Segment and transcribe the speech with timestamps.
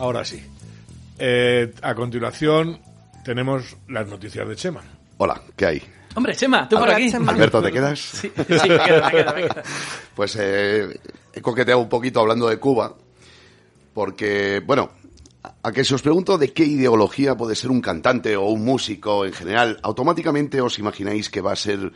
[0.00, 0.42] Ahora sí.
[1.18, 2.80] Eh, a continuación
[3.22, 4.80] tenemos las noticias de Chema.
[5.18, 5.82] Hola, ¿qué hay?
[6.14, 7.10] Hombre, Chema, tú por aquí.
[7.10, 7.32] Chema.
[7.32, 8.00] Alberto, ¿te quedas?
[8.00, 9.62] Sí, sí, me quedo, me quedo, me quedo.
[10.14, 10.98] Pues eh,
[11.34, 12.94] he coqueteado un poquito hablando de Cuba,
[13.92, 14.90] porque, bueno,
[15.42, 18.64] a- a que si os pregunto de qué ideología puede ser un cantante o un
[18.64, 21.92] músico en general, automáticamente os imagináis que va a ser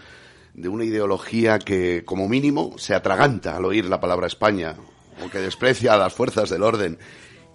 [0.52, 4.76] de una ideología que, como mínimo, se atraganta al oír la palabra España,
[5.24, 6.98] o que desprecia a las fuerzas del orden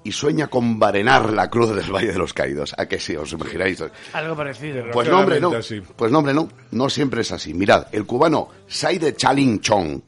[0.03, 2.73] y sueña con barenar la cruz del Valle de los Caídos.
[2.77, 3.83] ¿A que sí os imagináis?
[4.13, 4.85] Algo parecido.
[4.91, 5.51] Pues no, hombre, no.
[5.53, 5.81] Así.
[5.81, 6.49] Pues no, hombre, no.
[6.71, 7.53] No siempre es así.
[7.53, 10.01] Mirad, el cubano Saide Chalin Chong,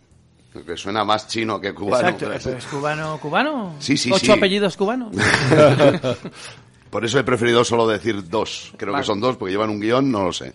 [0.65, 2.07] que suena más chino que cubano.
[2.07, 3.75] Exacto, eso es cubano, cubano.
[3.79, 4.31] Sí, sí, Ocho sí.
[4.31, 5.15] apellidos cubanos.
[6.89, 8.73] Por eso he preferido solo decir dos.
[8.77, 9.03] Creo Vale.
[9.03, 10.51] que son dos porque llevan un guion, no lo sé.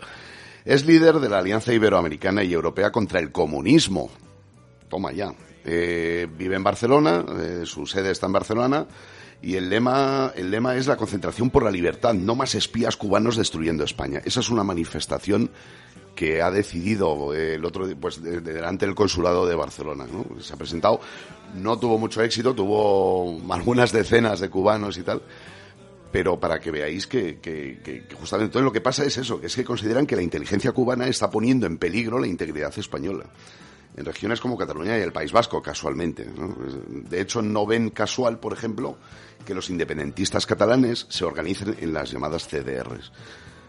[0.67, 4.11] Es líder de la Alianza Iberoamericana y Europea contra el Comunismo.
[4.89, 5.33] Toma ya.
[5.65, 8.87] Eh, vive en Barcelona, eh, su sede está en Barcelona.
[9.43, 13.37] Y el lema, el lema es la concentración por la libertad, no más espías cubanos
[13.37, 14.21] destruyendo España.
[14.25, 15.51] Esa es una manifestación
[16.15, 20.07] que ha decidido eh, el otro pues de- de delante del consulado de Barcelona
[20.41, 20.99] se ha presentado
[21.57, 25.21] no tuvo mucho éxito tuvo algunas decenas de cubanos y tal
[26.11, 29.55] pero para que veáis que- que justamente entonces lo que pasa es eso, que es
[29.57, 33.27] que consideran que la inteligencia cubana está poniendo en peligro la integridad española.
[33.97, 36.27] En regiones como Cataluña y el País Vasco, casualmente.
[36.89, 38.99] De hecho, no ven casual, por ejemplo,
[39.45, 43.11] que los independentistas catalanes se organicen en las llamadas CDRs.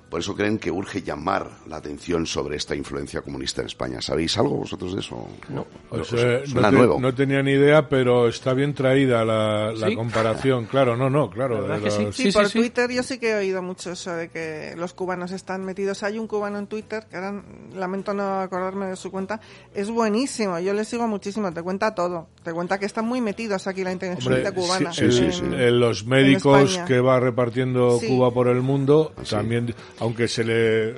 [0.10, 4.02] Por eso creen que urge llamar la atención sobre esta influencia comunista en España.
[4.02, 5.28] ¿Sabéis algo vosotros de eso?
[5.50, 5.66] No.
[5.90, 7.00] Pues, eh, suena no, te- nuevo.
[7.00, 9.96] no tenía ni idea, pero está bien traída la, la ¿Sí?
[9.96, 10.66] comparación.
[10.66, 11.68] Claro, no, no, claro.
[11.68, 12.04] De sí.
[12.06, 12.50] los- Sí, Sí, por.
[12.50, 16.04] Twitter yo sí que he oído mucho eso de que los cubanos están metidos.
[16.04, 17.44] Hay un cubano en Twitter, que ahora
[17.76, 19.42] lamento no acordarme de su cuenta,
[19.74, 22.28] es buenísimo, yo le sigo muchísimo, te cuenta todo.
[22.44, 24.94] Te cuenta que están muy metidos aquí la inteligencia cubana.
[24.94, 25.44] sí, sí, en- sí.
[25.54, 28.08] eh, los médicos que va repartiendo Sí.
[28.08, 30.96] Cuba por el mundo, Ah, también, aunque se le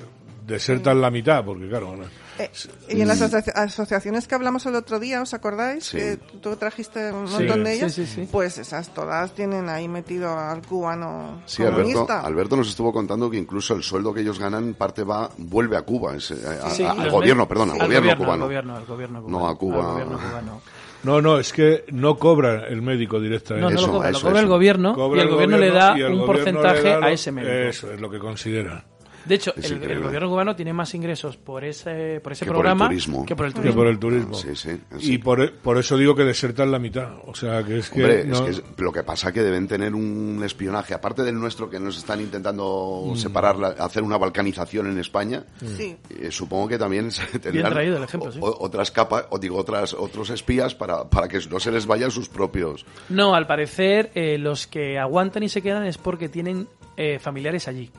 [0.49, 2.05] desertan la mitad, porque claro, no-
[2.39, 2.49] Eh,
[2.89, 5.83] y en las asocia- asociaciones que hablamos el otro día, ¿os acordáis?
[5.85, 5.97] Sí.
[5.97, 7.33] Que tú trajiste un Sí.
[7.33, 7.93] montón de ellas.
[7.93, 8.27] sí, sí.
[8.31, 12.21] Pues esas todas tienen ahí metido al cubano Sí, Alberto, comunista.
[12.21, 15.81] Alberto nos estuvo contando que incluso el sueldo que ellos ganan parte va vuelve a
[15.81, 18.43] Cuba, es, a- Sí, a- al gobierno, perdón, al al gobierno, Al cubano.
[18.45, 19.39] gobierno, al gobierno cubano.
[19.39, 19.77] No a Cuba.
[19.79, 20.61] Al gobierno cubano.
[21.03, 23.63] no, no, es que no cobra el médico directamente.
[23.65, 25.57] No, no Eso, lo cobra, eso, lo cobra el gobierno Cobra y el, el gobierno,
[25.57, 27.53] le da un gobierno porcentaje le da lo- a ese médico.
[27.53, 28.85] Eso es lo que considera.
[29.29, 32.55] De hecho, Es el, gobierno cubano tiene más ingresos por ese, por ese Que por
[32.57, 33.25] el programa turismo.
[33.25, 33.79] que por el Que turismo.
[33.81, 34.33] por el turismo.
[34.33, 37.09] Sí, sí, Y por, por eso digo que desertan la mitad.
[37.27, 38.01] O sea, que es que.
[38.03, 41.39] Hombre, no- es que es- lo que pasa que deben tener un espionaje, aparte del
[41.39, 43.15] nuestro que nos están intentando Mm.
[43.17, 45.45] separar, la- hacer una balcanización en España,
[45.77, 45.95] Sí.
[46.09, 48.39] eh, supongo que también se tendrán traído el ejemplo, sí.
[48.41, 52.09] o- otras capas, o digo, otras, otros espías para, para que no se les vayan
[52.09, 52.83] sus propios.
[53.09, 57.67] No, al parecer eh, los que aguantan y se quedan es porque tienen eh, familiares
[57.67, 57.91] allí.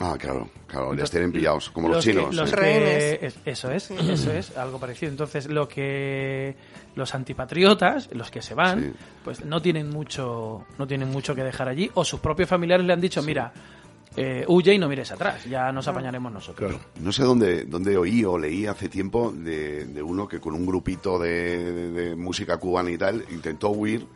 [0.00, 2.34] Ah, claro, claro, les tienen pillados, como los, Los que- chinos.
[2.34, 2.54] los ¿eh?
[2.54, 3.18] que- Rehenes.
[3.22, 5.10] es- eso es, eso es, algo parecido.
[5.10, 6.54] Entonces, lo que
[6.94, 8.92] los antipatriotas, los que se van, Sí.
[9.24, 12.92] pues no tienen mucho, no tienen mucho que dejar allí, o sus propios familiares le
[12.92, 13.52] han dicho, mira,
[14.16, 16.70] eh, huye y no mires atrás, ya nos apañaremos nosotros.
[16.72, 16.84] Claro.
[17.00, 20.64] No sé dónde, dónde oí o leí hace tiempo de, de uno que con un
[20.66, 24.06] grupito de, de- de música cubana y tal intentó huir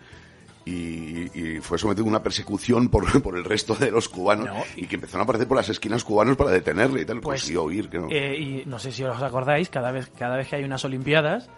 [0.65, 4.63] y, y fue sometido a una persecución por, por el resto de los cubanos No,
[4.77, 7.21] y que empezaron a aparecer por las esquinas cubanos para detenerle y tal.
[7.21, 8.09] Pues, Consiguió huir, creo.
[8.11, 11.49] Eh, y no sé si os acordáis, cada vez, cada vez que hay unas Olimpiadas,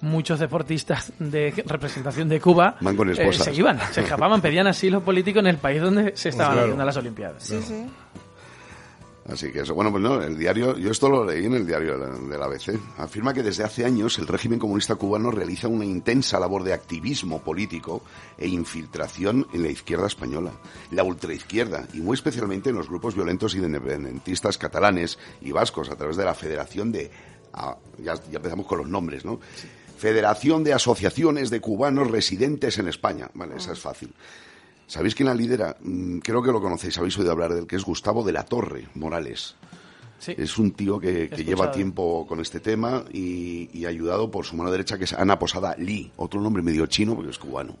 [0.00, 3.46] muchos deportistas de representación de Cuba Van con eh, esposas.
[3.46, 6.66] se iban, se escapaban, pedían asilo político en el país donde se estaban Claro.
[6.68, 7.42] haciendo las Olimpiadas.
[7.42, 7.86] Sí, sí.
[9.28, 11.98] Así que eso, bueno, pues no, el diario, yo esto lo leí en el diario
[11.98, 12.78] de la- del ABC.
[12.98, 17.42] Afirma que desde hace años el régimen comunista cubano realiza una intensa labor de activismo
[17.42, 18.02] político
[18.38, 20.52] e infiltración en la izquierda española,
[20.92, 25.90] la ultraizquierda, y muy especialmente en los grupos violentos y de independentistas catalanes y vascos
[25.90, 27.10] a través de la Federación de...
[27.54, 29.40] ah, ya, ya empezamos con los nombres, ¿no?
[29.98, 33.30] Federación de Asociaciones de Cubanos Residentes en España.
[33.34, 34.12] Vale, esa es fácil.
[34.86, 35.76] ¿Sabéis quién la lidera?
[35.80, 38.88] Mm, Creo que lo conocéis, habéis oído hablar del que es Gustavo de la Torre
[38.94, 39.56] Morales.
[40.18, 40.34] Sí.
[40.36, 44.70] Es un tío que, lleva tiempo con este tema y, y ayudado por su mano
[44.70, 47.76] derecha, que es Ana Posada Lee, otro nombre medio chino porque es cubano.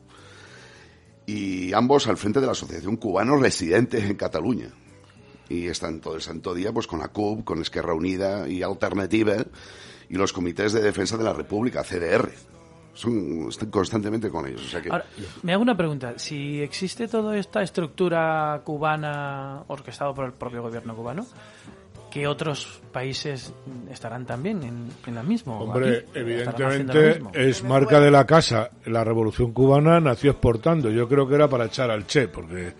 [1.24, 4.68] Y ambos al frente de la Asociación Cubanos Residentes en Cataluña.
[5.48, 9.36] Y están todo el santo día pues con la CUP, con Esquerra Unida y Alternativa
[10.08, 12.30] y los comités de defensa de la República, CDR.
[12.96, 14.64] Son, están constantemente con ellos.
[14.64, 15.04] O sea que, Ahora,
[15.42, 16.14] me hago una pregunta.
[16.18, 21.26] Si existe toda esta estructura cubana orquestada por el propio gobierno cubano,
[22.10, 23.52] ¿qué otros países
[23.90, 25.58] estarán también en, en la misma?
[25.58, 28.70] Hombre, Aquí, evidentemente es marca de la casa.
[28.86, 30.90] La revolución cubana nació exportando.
[30.90, 32.72] Yo creo que era para echar al Che, porque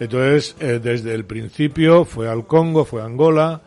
[0.00, 3.60] entonces eh, desde el principio fue al Congo, fue a Angola,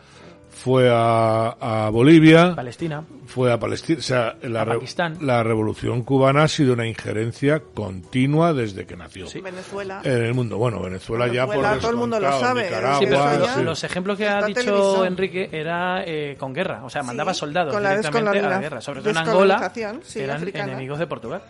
[0.54, 1.56] fue a,
[1.86, 3.02] a Bolivia, Palestina.
[3.26, 3.98] fue a Palestina.
[3.98, 5.18] O sea, la, A re- Pakistán.
[5.22, 9.26] la revolución cubana ha sido una injerencia continua desde que nació.
[9.42, 10.02] Venezuela.
[10.04, 12.64] En el mundo, bueno, Venezuela, ya por todo el mundo lo sabe.
[12.64, 13.62] Nicaragua, Sí, pero sí.
[13.64, 15.04] los ejemplos que ha dicho.
[15.04, 18.58] Enrique era eh, con guerra, o sea, mandaba Sí, soldados con la directamente a la
[18.60, 19.72] guerra, sobre todo en Angola,
[20.04, 20.64] sí, eran africana.
[20.72, 21.42] enemigos de Portugal.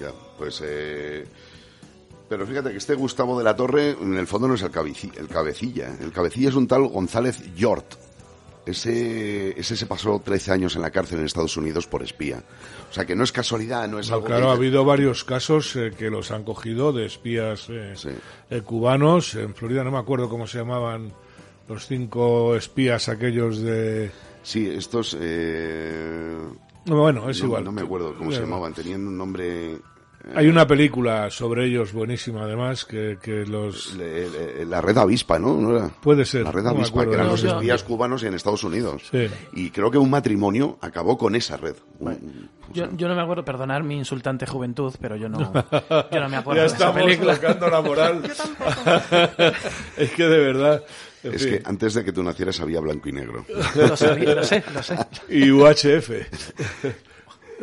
[0.00, 0.62] Ya, pues.
[0.64, 1.26] eh,
[2.28, 4.70] pero fíjate que este Gustavo de la Torre, en el fondo no es el,
[5.16, 5.96] el cabecilla.
[6.00, 7.94] El cabecilla es un tal González Yort.
[8.66, 12.42] Ese, ese se pasó 13 años en la cárcel en Estados Unidos por espía.
[12.90, 15.74] O sea que no es casualidad, no es algo claro, que ha habido varios casos
[15.76, 18.10] eh, que los han cogido de espías eh, Sí.
[18.50, 19.34] eh, cubanos.
[19.36, 21.12] En Florida no me acuerdo cómo se llamaban
[21.66, 24.10] los cinco espías aquellos de...
[24.42, 25.16] Sí, estos.
[25.18, 26.36] eh,
[26.84, 27.64] Bueno, es no, igual.
[27.64, 28.74] no me acuerdo cómo se llamaban.
[28.74, 29.78] Tenían un nombre.
[30.34, 33.94] Hay una película sobre ellos buenísima, además, que, que los...
[33.94, 35.54] le- le- la red avispa, ¿no?
[35.56, 35.88] ¿No era?
[35.88, 39.02] Puede ser, La red no avispa, que eran los espías cubanos en Estados Unidos.
[39.10, 39.26] Sí.
[39.54, 41.74] Y creo que un matrimonio acabó con esa red.
[42.00, 45.38] Un- Yo, yo no me acuerdo, perdonar mi insultante juventud, pero yo no,
[46.12, 47.38] yo no me acuerdo Ya de esa estamos película.
[47.70, 48.22] la moral.
[49.96, 50.82] es que de verdad...
[51.22, 51.52] en Es fin.
[51.54, 53.44] que antes de que tú nacieras había blanco y negro.
[53.74, 54.96] Lo, sabía, lo sé, lo sé.
[55.30, 56.10] Y UHF.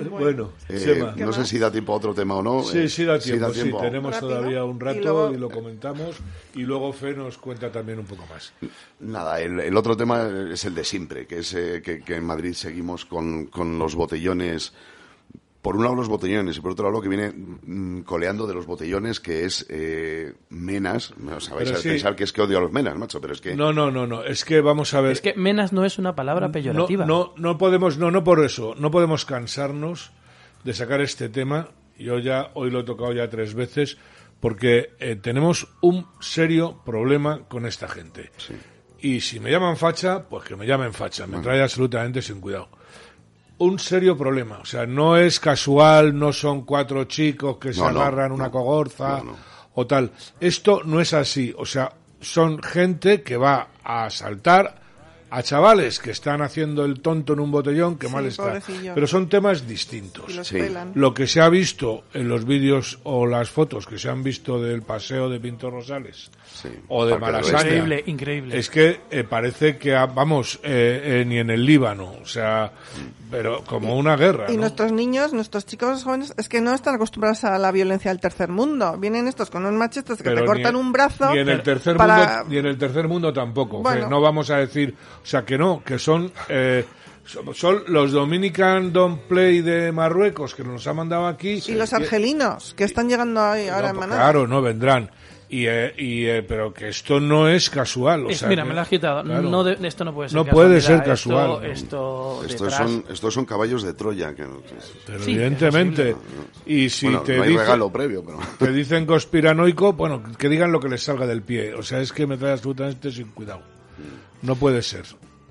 [0.10, 2.64] bueno, Eh, no sé si da tiempo a otro tema o no.
[2.64, 4.30] Sí, Eh, sí da tiempo, sí, tenemos Rápido.
[4.30, 6.18] todavía un rato Y lo comentamos
[6.54, 8.54] y luego Fe nos cuenta también un poco más.
[9.00, 12.26] Nada, el, el otro tema es el de siempre, que es eh, que, que en
[12.26, 14.74] Madrid seguimos con, con los botellones.
[15.66, 18.54] Por un lado los botellones y por otro lado lo que viene mm, coleando de
[18.54, 21.12] los botellones, que es eh, menas.
[21.14, 21.90] O sea, vais Pero a sí.
[21.90, 23.56] pensar que es que odio a los menas, macho, pero es que...
[23.56, 25.14] No, no, no, no, es que vamos a ver.
[25.14, 27.08] Es que menas no es una palabra no, peyorativa.
[27.08, 30.12] no, no podemos, no, no por eso, no podemos cansarnos
[30.64, 31.70] de sacar este tema.
[31.98, 33.98] Yo ya hoy lo he tocado ya tres veces
[34.40, 38.30] porque eh, tenemos un serio problema con esta gente.
[39.00, 42.70] Y si me llaman facha, pues que me llamen facha, me trae absolutamente sin cuidado.
[43.57, 47.92] Un serio problema, o sea, no es casual, no son cuatro chicos que se No,
[47.92, 49.22] no, agarran una cogorza
[49.74, 50.12] o tal.
[50.40, 54.85] Esto no es así, o sea, son gente que va a asaltar
[55.30, 58.44] a chavales que están haciendo el tonto en un botellón, que Sí, mal está.
[58.44, 58.94] pobrecillo.
[58.94, 60.25] Pero son temas distintos.
[60.30, 60.56] Y los Sí.
[60.57, 60.92] pelan.
[60.95, 64.62] Lo que se ha visto en los vídeos o las fotos que se han visto
[64.62, 66.69] del paseo de Pinto Rosales Sí.
[66.88, 67.62] o de Malasaña.
[67.63, 68.57] Increíble, increíble.
[68.57, 72.72] es que eh, parece que, vamos, eh, eh, ni en el Líbano, o sea,
[73.31, 74.45] pero como una guerra.
[74.50, 74.62] Y ¿no?
[74.62, 78.50] nuestros niños, nuestros chicos jóvenes, es que no están acostumbrados a la violencia del tercer
[78.50, 78.98] mundo.
[78.98, 81.31] Vienen estos con unos machetes que Pero te cortan un brazo.
[81.33, 83.80] Ni en el tercer para- mundo, ni en el tercer mundo tampoco.
[83.81, 84.07] Bueno.
[84.10, 84.95] no vamos a decir,
[85.25, 86.86] o sea, que no, que son, eh,
[87.25, 91.63] son, son los Dominican Don't Play de Marruecos que nos ha mandado aquí.
[91.68, 94.22] Y los argelinos, que están llegando ahí ahora No, en manada.
[94.22, 95.10] claro, no vendrán.
[95.48, 98.25] Y, eh, y, eh, pero que esto no es casual.
[98.25, 99.24] o Es- sea, mira, que- me lo has quitado.
[99.24, 99.42] claro.
[99.50, 103.45] No de- esto no puede ser No puede ser casual, Esto, Estos son, estos son
[103.45, 104.33] caballos de Troya.
[104.36, 104.74] Que, no- que-
[105.06, 106.10] Pero Sí, evidentemente.
[106.12, 106.16] es
[106.66, 108.39] Y si bueno, te no hay dicen- regalo previo, pero...
[108.57, 111.74] te dicen conspiranoico, bueno, que digan lo que les salga del pie.
[111.75, 113.62] O sea, es que me trae absolutamente sin cuidado.
[114.42, 115.06] No puede ser.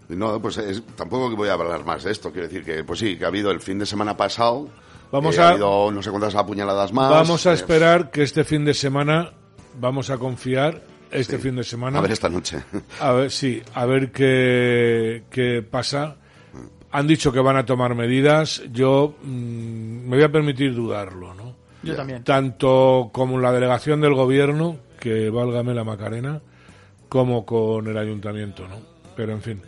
[0.08, 2.30] No, pues es- tampoco que voy a hablar más de esto.
[2.30, 4.68] Quiero decir que, pues sí, que ha habido el fin de semana pasado.
[5.10, 7.10] Vamos eh, a- Ha habido no sé cuántas apuñaladas más.
[7.10, 9.32] Vamos a eh, esperar que este fin de semana,
[9.80, 11.98] vamos a confiar este fin de semana.
[11.98, 12.62] A ver esta noche.
[13.00, 16.16] A ver, sí, a ver qué, qué pasa.
[16.90, 18.62] Han dicho que van a tomar medidas.
[18.72, 21.54] Yo mm, me voy a permitir dudarlo, ¿no?
[21.82, 22.22] Yo también.
[22.24, 26.40] Tanto como la delegación del gobierno, que válgame la Macarena,
[27.08, 28.78] como con el ayuntamiento, ¿no?
[29.16, 29.62] Pero en fin.